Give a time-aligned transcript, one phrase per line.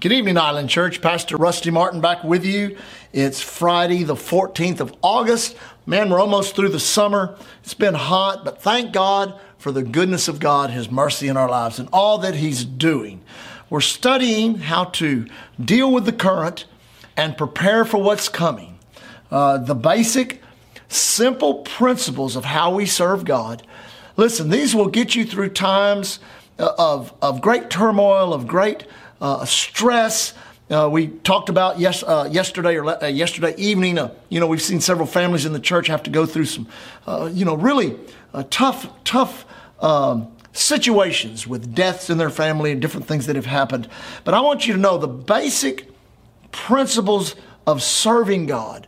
[0.00, 1.02] Good evening, Island Church.
[1.02, 2.76] Pastor Rusty Martin back with you.
[3.12, 5.56] It's Friday, the 14th of August.
[5.86, 7.36] Man, we're almost through the summer.
[7.64, 11.48] It's been hot, but thank God for the goodness of God, His mercy in our
[11.48, 13.22] lives, and all that He's doing.
[13.70, 15.26] We're studying how to
[15.60, 16.66] deal with the current
[17.16, 18.78] and prepare for what's coming.
[19.32, 20.40] Uh, the basic,
[20.86, 23.66] simple principles of how we serve God.
[24.16, 26.20] Listen, these will get you through times
[26.56, 28.86] uh, of, of great turmoil, of great
[29.44, 30.34] stress.
[30.70, 33.98] Uh, we talked about yes, uh, yesterday or uh, yesterday evening.
[33.98, 36.68] Uh, you know, we've seen several families in the church have to go through some,
[37.06, 37.98] uh, you know, really
[38.50, 39.46] tough, tough
[39.80, 43.88] um, situations with deaths in their family and different things that have happened.
[44.24, 45.88] But I want you to know the basic
[46.52, 47.34] principles
[47.66, 48.86] of serving God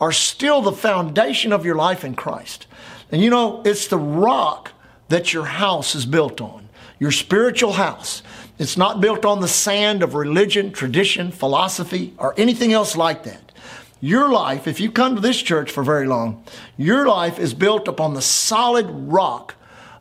[0.00, 2.66] are still the foundation of your life in Christ.
[3.10, 4.72] And you know, it's the rock
[5.08, 6.68] that your house is built on,
[6.98, 8.22] your spiritual house.
[8.58, 13.52] It's not built on the sand of religion, tradition, philosophy, or anything else like that.
[14.00, 16.44] Your life, if you come to this church for very long,
[16.76, 19.54] your life is built upon the solid rock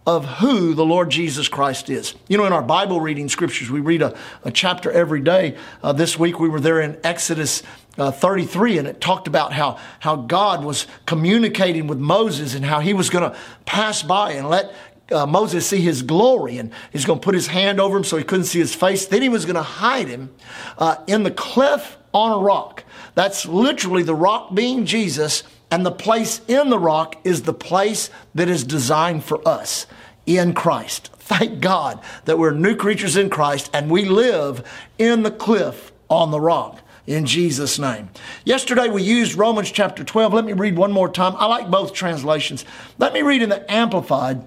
[0.07, 2.15] of who the Lord Jesus Christ is.
[2.27, 5.55] You know, in our Bible reading scriptures, we read a, a chapter every day.
[5.83, 7.61] Uh, this week we were there in Exodus
[7.99, 12.79] uh, 33, and it talked about how, how God was communicating with Moses and how
[12.79, 14.73] he was going to pass by and let
[15.11, 18.17] uh, Moses see his glory and he's going to put his hand over him so
[18.17, 19.05] he couldn't see his face.
[19.05, 20.33] Then he was going to hide him
[20.77, 22.83] uh, in the cliff on a rock.
[23.15, 28.09] That's literally the rock being Jesus, and the place in the rock is the place
[28.35, 29.87] that is designed for us
[30.25, 31.09] in Christ.
[31.17, 34.67] Thank God that we're new creatures in Christ and we live
[34.97, 38.09] in the cliff on the rock in Jesus' name.
[38.43, 40.33] Yesterday we used Romans chapter 12.
[40.33, 41.35] Let me read one more time.
[41.37, 42.65] I like both translations.
[42.97, 44.43] Let me read in the Amplified.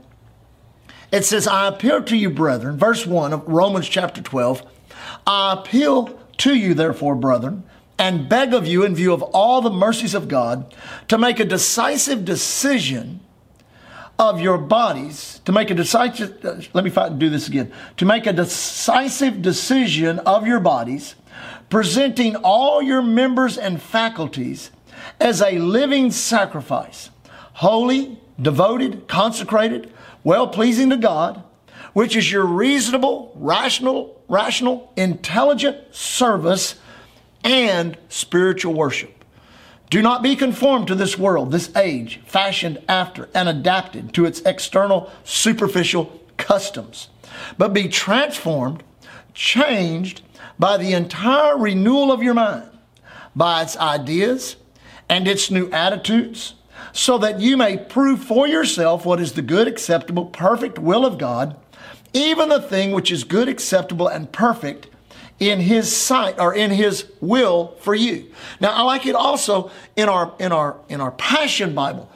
[1.15, 4.65] It says, I appeal to you, brethren, verse 1 of Romans chapter 12.
[5.25, 7.63] I appeal to you, therefore, brethren,
[7.97, 10.75] and beg of you, in view of all the mercies of God,
[11.07, 13.21] to make a decisive decision
[14.19, 18.27] of your bodies, to make a decisive, uh, let me do this again, to make
[18.27, 21.15] a decisive decision of your bodies,
[21.71, 24.73] presenting all your members and faculties
[25.21, 27.11] as a living sacrifice,
[27.53, 29.93] holy, devoted, consecrated,
[30.25, 31.45] well pleasing to God,
[31.93, 36.77] which is your reasonable, rational, rational, intelligent service
[37.45, 39.25] and spiritual worship.
[39.91, 44.41] Do not be conformed to this world, this age, fashioned after and adapted to its
[44.41, 47.09] external, superficial customs,
[47.59, 48.83] but be transformed,
[49.35, 50.23] changed
[50.59, 52.71] by the entire renewal of your mind,
[53.37, 54.57] by its ideas
[55.09, 56.55] and its new attitudes
[56.95, 61.19] so that you may prove for yourself what is the good, acceptable, perfect will of
[61.19, 61.57] God,
[62.15, 64.89] even the thing which is good, acceptable, and perfect
[65.41, 68.33] in his sight or in his will for you.
[68.61, 72.09] Now I like it also in our in our in our passion Bible.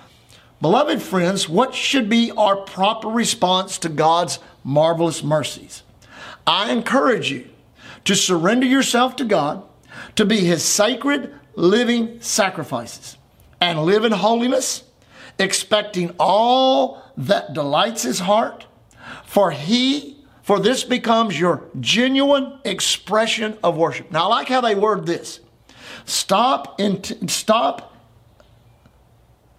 [0.61, 5.83] Beloved friends, what should be our proper response to God's marvelous mercies?
[6.47, 7.49] I encourage you
[8.05, 9.65] to surrender yourself to God,
[10.15, 13.18] to be his sacred living sacrifices
[13.61, 14.85] and live in holiness,
[15.39, 18.67] expecting all that delights his heart.
[19.25, 24.11] For he, for this becomes your genuine expression of worship.
[24.11, 25.41] Now, I like how they word this.
[26.05, 27.95] Stop, in, stop,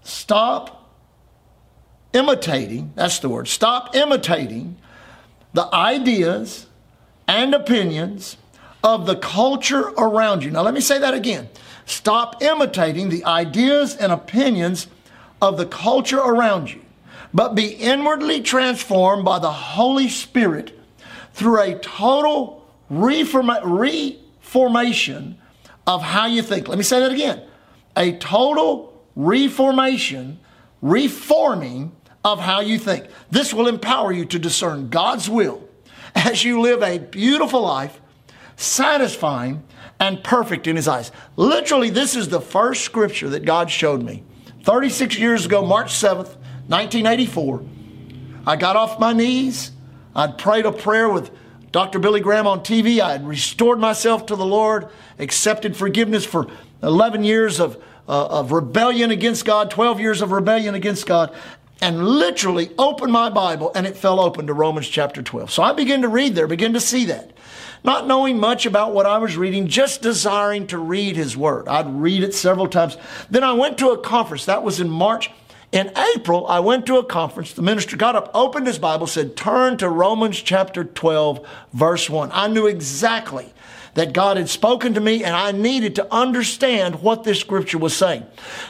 [0.04, 0.92] stop
[2.14, 4.78] imitating, that's the word, stop imitating
[5.54, 6.68] the ideas
[7.28, 8.38] and opinions
[8.84, 10.52] of the culture around you.
[10.52, 11.50] Now, let me say that again.
[11.86, 14.88] Stop imitating the ideas and opinions
[15.42, 16.82] of the culture around you,
[17.34, 20.78] but be inwardly transformed by the Holy Spirit
[21.34, 25.38] through a total reforma- reformation
[25.88, 26.68] of how you think.
[26.68, 27.42] Let me say that again.
[27.98, 30.40] A total reformation,
[30.82, 31.92] reforming
[32.24, 33.08] of how you think.
[33.32, 35.68] This will empower you to discern God's will
[36.16, 38.00] as you live a beautiful life,
[38.60, 39.64] satisfying
[40.00, 41.12] and perfect in his eyes.
[41.38, 44.24] Literally, this is the first scripture that God showed me.
[44.64, 46.36] 36 years ago, March 7th,
[46.68, 47.64] 1984,
[48.46, 49.72] I got off my knees.
[50.16, 51.32] I'd prayed a prayer with
[51.72, 52.00] Dr.
[52.00, 53.00] Billy Graham on TV.
[53.00, 54.90] I had restored myself to the Lord,
[55.20, 56.48] accepted forgiveness for
[56.84, 61.34] 11 years of, uh, of rebellion against God, 12 years of rebellion against God,
[61.82, 65.50] and literally opened my Bible and it fell open to Romans chapter 12.
[65.50, 67.32] So I began to read there, began to see that
[67.84, 71.68] not knowing much about what I was reading, just desiring to read his word.
[71.68, 72.98] I'd read it several times.
[73.30, 74.46] Then I went to a conference.
[74.46, 75.32] That was in March
[75.72, 77.54] In April, I went to a conference.
[77.54, 82.32] The minister got up, opened his Bible, said, Turn to Romans chapter 12, verse 1.
[82.34, 83.54] I knew exactly
[83.94, 87.96] that God had spoken to me and I needed to understand what this scripture was
[87.96, 88.26] saying.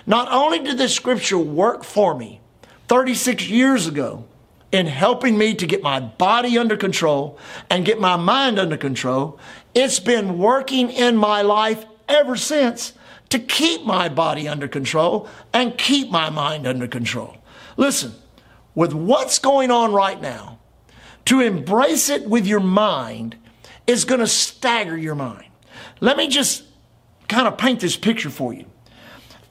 [0.06, 2.42] Not only did this scripture work for me
[2.88, 4.26] 36 years ago
[4.72, 7.38] in helping me to get my body under control
[7.70, 9.40] and get my mind under control,
[9.74, 12.94] it's been working in my life ever since
[13.30, 17.38] to keep my body under control and keep my mind under control.
[17.78, 18.14] Listen,
[18.76, 20.60] with what's going on right now,
[21.26, 23.38] to embrace it with your mind
[23.86, 25.46] is going to stagger your mind.
[26.00, 26.64] Let me just
[27.28, 28.69] kind of paint this picture for you.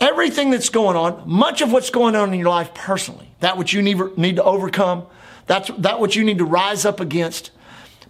[0.01, 3.73] Everything that's going on, much of what's going on in your life personally, that which
[3.73, 5.07] you need, to overcome,
[5.47, 7.51] that's that which you need to rise up against,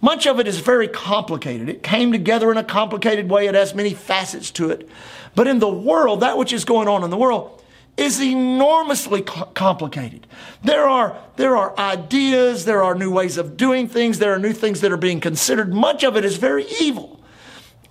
[0.01, 1.67] much of it is very complicated.
[1.67, 3.47] It came together in a complicated way.
[3.47, 4.87] It has many facets to it.
[5.35, 7.61] But in the world, that which is going on in the world
[7.97, 10.25] is enormously complicated.
[10.63, 14.53] There are, there are ideas, there are new ways of doing things, there are new
[14.53, 15.73] things that are being considered.
[15.73, 17.18] Much of it is very evil.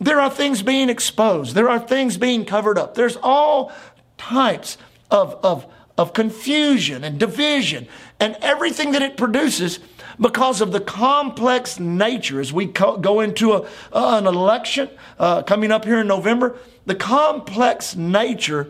[0.01, 2.95] There are things being exposed, there are things being covered up.
[2.95, 3.73] There's all
[4.17, 4.79] types
[5.11, 5.67] of, of,
[5.97, 7.89] of confusion and division
[8.21, 9.81] and everything that it produces
[10.21, 13.63] because of the complex nature as we go into a,
[13.93, 16.57] uh, an election uh, coming up here in November.
[16.87, 18.69] The complex nature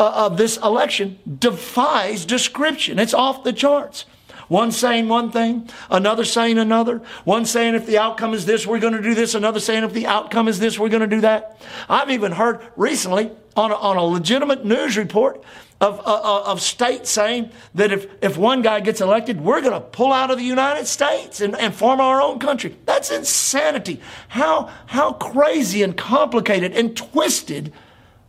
[0.00, 2.98] uh, of this election defies description.
[2.98, 4.04] It's off the charts.
[4.48, 7.02] One saying one thing, another saying another.
[7.24, 9.34] One saying if the outcome is this, we're going to do this.
[9.34, 11.60] Another saying if the outcome is this, we're going to do that.
[11.88, 15.42] I've even heard recently on a, on a legitimate news report
[15.80, 19.72] of, uh, uh, of states saying that if, if one guy gets elected, we're going
[19.72, 22.76] to pull out of the United States and, and form our own country.
[22.86, 24.00] That's insanity.
[24.28, 27.72] How, how crazy and complicated and twisted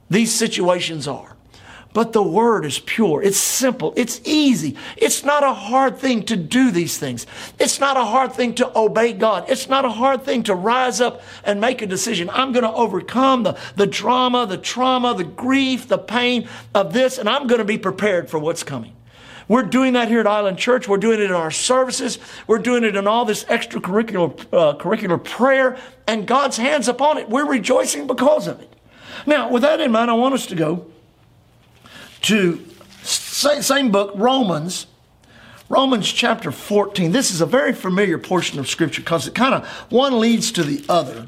[0.10, 1.37] these situations are.
[1.94, 3.24] But the word is pure.
[3.24, 3.94] It's simple.
[3.96, 4.78] It's easy.
[4.98, 7.26] It's not a hard thing to do these things.
[7.60, 9.50] It's not a hard thing to obey God.
[9.50, 12.30] It's not a hard thing to rise up and make a decision.
[12.30, 17.18] I'm going to overcome the, the drama, the trauma, the grief, the pain of this,
[17.18, 18.94] and I'm going to be prepared for what's coming.
[19.48, 20.88] We're doing that here at Island Church.
[20.88, 22.20] We're doing it in our services.
[22.48, 27.30] We're doing it in all this extracurricular uh, curricular prayer, and God's hands upon it.
[27.30, 28.74] We're rejoicing because of it.
[29.26, 30.86] Now, with that in mind, I want us to go
[32.22, 32.64] to
[33.04, 34.88] same book, Romans,
[35.70, 37.12] Romans chapter 14.
[37.12, 40.64] This is a very familiar portion of scripture because it kind of one leads to
[40.64, 41.28] the other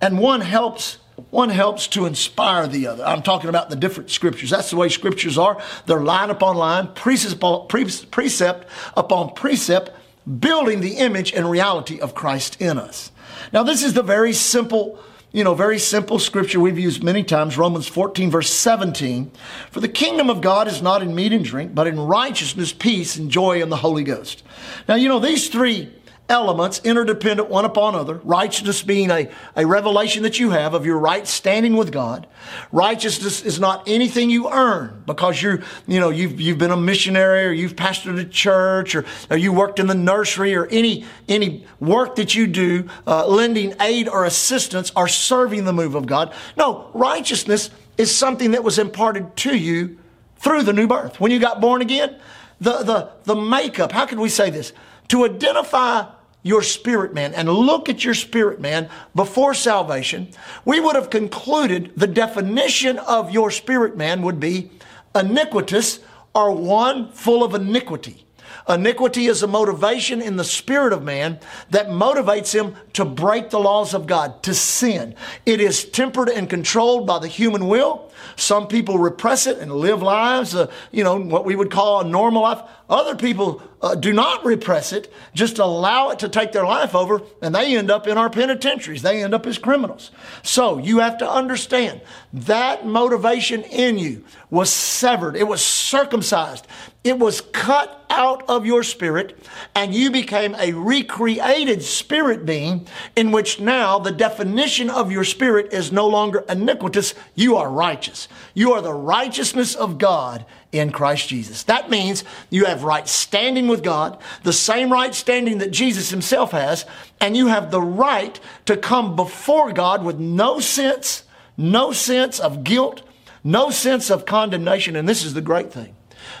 [0.00, 0.98] and one helps
[1.30, 3.04] one helps to inspire the other.
[3.04, 4.50] I'm talking about the different scriptures.
[4.50, 5.60] That's the way scriptures are.
[5.86, 8.66] They're line upon line, precept upon precept,
[8.96, 9.90] upon precept
[10.38, 13.10] building the image and reality of Christ in us.
[13.52, 14.98] Now, this is the very simple
[15.32, 19.30] you know, very simple scripture we've used many times, Romans 14, verse 17.
[19.70, 23.16] For the kingdom of God is not in meat and drink, but in righteousness, peace,
[23.16, 24.42] and joy in the Holy Ghost.
[24.86, 25.90] Now, you know, these three
[26.28, 28.14] elements, interdependent one upon other.
[28.24, 32.26] Righteousness being a, a revelation that you have of your right standing with God.
[32.70, 37.46] Righteousness is not anything you earn because you're, you know, you've, you've been a missionary
[37.46, 41.66] or you've pastored a church or, or you worked in the nursery or any, any
[41.80, 46.32] work that you do, uh, lending aid or assistance or serving the move of God.
[46.56, 49.98] No, righteousness is something that was imparted to you
[50.36, 51.20] through the new birth.
[51.20, 52.18] When you got born again,
[52.60, 54.72] the, the, the makeup, how can we say this?
[55.08, 56.06] To identify
[56.42, 60.28] your spirit man and look at your spirit man before salvation,
[60.64, 64.70] we would have concluded the definition of your spirit man would be
[65.14, 66.00] iniquitous
[66.34, 68.24] or one full of iniquity.
[68.68, 73.58] Iniquity is a motivation in the spirit of man that motivates him to break the
[73.58, 75.14] laws of God, to sin.
[75.44, 78.11] It is tempered and controlled by the human will.
[78.36, 82.04] Some people repress it and live lives, uh, you know, what we would call a
[82.04, 82.62] normal life.
[82.88, 87.22] Other people uh, do not repress it, just allow it to take their life over,
[87.40, 89.02] and they end up in our penitentiaries.
[89.02, 90.10] They end up as criminals.
[90.42, 92.00] So you have to understand
[92.32, 96.66] that motivation in you was severed, it was circumcised,
[97.02, 99.38] it was cut out of your spirit,
[99.74, 102.86] and you became a recreated spirit being
[103.16, 108.11] in which now the definition of your spirit is no longer iniquitous, you are righteous.
[108.54, 111.62] You are the righteousness of God in Christ Jesus.
[111.64, 116.52] That means you have right standing with God, the same right standing that Jesus himself
[116.52, 116.84] has,
[117.20, 121.24] and you have the right to come before God with no sense,
[121.56, 123.02] no sense of guilt,
[123.44, 124.96] no sense of condemnation.
[124.96, 125.94] And this is the great thing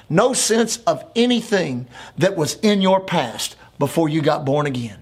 [0.08, 1.86] no sense of anything
[2.18, 5.01] that was in your past before you got born again.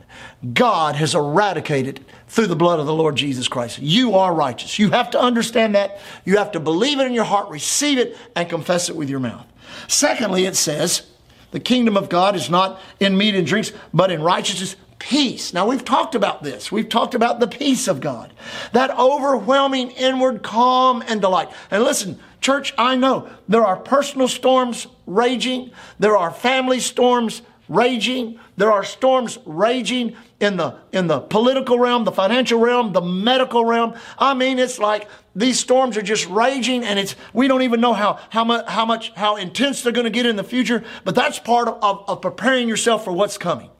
[0.54, 3.78] God has eradicated through the blood of the Lord Jesus Christ.
[3.78, 4.78] You are righteous.
[4.78, 6.00] You have to understand that.
[6.24, 9.20] You have to believe it in your heart, receive it, and confess it with your
[9.20, 9.46] mouth.
[9.86, 11.02] Secondly, it says,
[11.50, 15.52] the kingdom of God is not in meat and drinks, but in righteousness, peace.
[15.52, 16.70] Now, we've talked about this.
[16.70, 18.32] We've talked about the peace of God,
[18.72, 21.50] that overwhelming inward calm and delight.
[21.70, 28.38] And listen, church, I know there are personal storms raging, there are family storms raging,
[28.56, 33.64] there are storms raging in the in the political realm, the financial realm, the medical
[33.64, 33.94] realm.
[34.18, 35.06] I mean, it's like
[35.36, 38.86] these storms are just raging, and it's we don't even know how how much how
[38.86, 40.82] much how intense they're going to get in the future.
[41.04, 43.70] But that's part of, of, of preparing yourself for what's coming.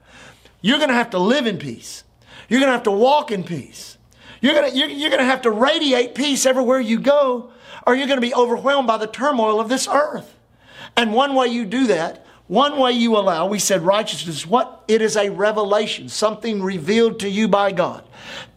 [0.61, 2.05] You're going to have to live in peace.
[2.51, 3.97] You're going to have to walk in peace.
[4.43, 7.53] You're going to you're, you're going to have to radiate peace everywhere you go,
[7.87, 10.37] or you're going to be overwhelmed by the turmoil of this earth.
[10.95, 14.83] And one way you do that one way you allow, we said righteousness, what?
[14.89, 18.03] It is a revelation, something revealed to you by God.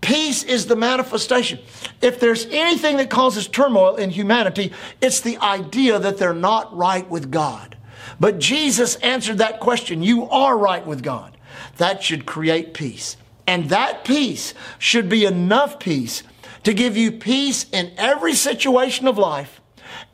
[0.02, 1.60] Peace is the manifestation.
[2.02, 7.08] If there's anything that causes turmoil in humanity, it's the idea that they're not right
[7.08, 7.78] with God.
[8.20, 10.02] But Jesus answered that question.
[10.02, 11.38] You are right with God.
[11.78, 13.16] That should create peace.
[13.46, 16.24] And that peace should be enough peace
[16.64, 19.62] to give you peace in every situation of life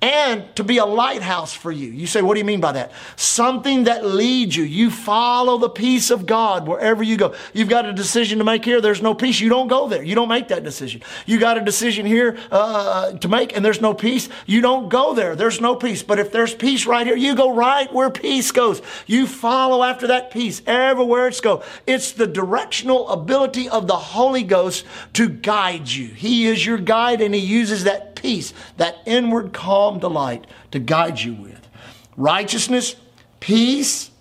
[0.02, 1.90] and to be a lighthouse for you.
[1.92, 2.92] You say, what do you mean by that?
[3.16, 4.64] Something that leads you.
[4.64, 7.36] You follow the peace of God wherever you go.
[7.54, 8.82] You've got a decision to make here.
[8.82, 9.40] There's no peace.
[9.40, 10.04] You don't go there.
[10.04, 11.02] You don't make that decision.
[11.26, 14.30] You got a decision here uh, to make and there's no peace.
[14.46, 15.36] You don't go there.
[15.36, 16.04] There's no peace.
[16.04, 18.82] But if there's peace right here, you go right where peace goes.
[19.08, 21.64] You follow after that peace everywhere it's go.
[21.88, 26.08] It's the directional ability of the Holy Ghost to guide you.
[26.08, 31.20] He is your guide and he uses that peace, that inward calm delight to guide
[31.20, 31.68] you with.
[32.16, 32.96] Righteousness,
[33.40, 34.12] peace,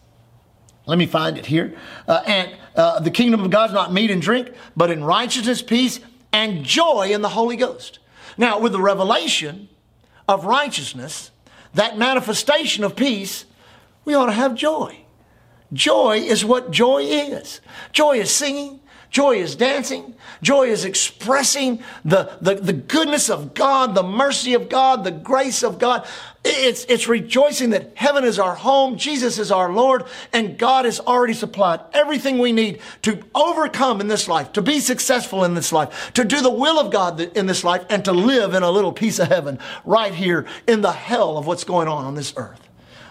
[0.86, 1.76] let me find it here.
[2.06, 5.60] Uh, and uh, the kingdom of God is not meat and drink, but in righteousness,
[5.60, 6.00] peace,
[6.32, 7.98] and joy in the Holy Ghost.
[8.38, 9.68] Now, with the revelation
[10.26, 11.30] of righteousness,
[11.74, 13.44] that manifestation of peace,
[14.04, 15.00] we ought to have joy.
[15.72, 17.60] Joy is what joy is.
[17.92, 18.80] Joy is singing.
[19.10, 20.14] Joy is dancing.
[20.42, 25.62] Joy is expressing the, the, the goodness of God, the mercy of God, the grace
[25.62, 26.06] of God.
[26.44, 31.00] It's, it's rejoicing that heaven is our home, Jesus is our Lord, and God has
[31.00, 35.72] already supplied everything we need to overcome in this life, to be successful in this
[35.72, 38.70] life, to do the will of God in this life, and to live in a
[38.70, 42.34] little piece of heaven right here in the hell of what's going on on this
[42.36, 42.60] earth.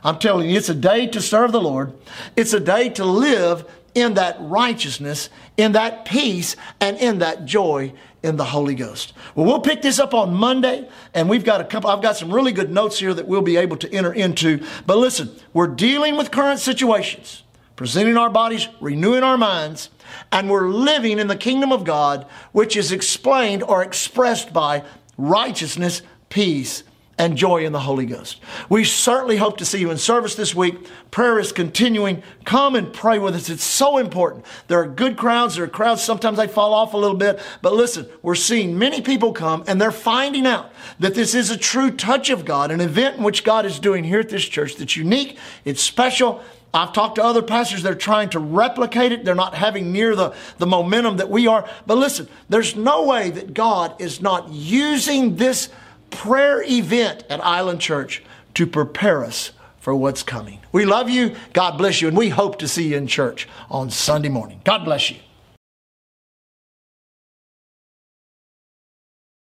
[0.04, 1.94] I'm telling you, it's a day to serve the Lord.
[2.36, 7.92] It's a day to live in that righteousness, in that peace, and in that joy
[8.22, 9.14] in the Holy Ghost.
[9.34, 12.32] Well, we'll pick this up on Monday, and we've got a couple, I've got some
[12.32, 14.64] really good notes here that we'll be able to enter into.
[14.86, 17.42] But listen, we're dealing with current situations,
[17.76, 19.90] presenting our bodies, renewing our minds,
[20.32, 24.84] and we're living in the kingdom of God, which is explained or expressed by
[25.18, 26.84] righteousness, peace,
[27.18, 28.40] and joy in the Holy Ghost.
[28.70, 30.88] We certainly hope to see you in service this week.
[31.10, 32.22] Prayer is continuing.
[32.46, 33.50] Come and pray with us.
[33.50, 34.46] It's so important.
[34.68, 35.56] There are good crowds.
[35.56, 36.04] There are crowds.
[36.04, 37.40] Sometimes they fall off a little bit.
[37.62, 41.58] But listen, we're seeing many people come and they're finding out that this is a
[41.58, 44.76] true touch of God, an event in which God is doing here at this church
[44.76, 45.38] that's unique.
[45.66, 46.44] It's special.
[46.74, 49.26] I've talked to other pastors they're trying to replicate it.
[49.26, 51.68] They're not having near the, the momentum that we are.
[51.88, 55.70] But listen, there's no way that God is not using this
[56.10, 58.24] prayer event at Island Church
[58.54, 60.60] to prepare us for what's coming.
[60.72, 61.36] We love you.
[61.54, 62.08] God bless you.
[62.08, 64.62] And we hope to see you in church on Sunday morning.
[64.64, 65.18] God bless you.